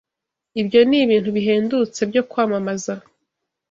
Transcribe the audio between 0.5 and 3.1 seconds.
Ibyo ni ibintu bihendutse byo kwamamaza.